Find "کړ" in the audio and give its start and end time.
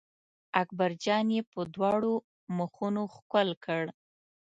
3.65-3.83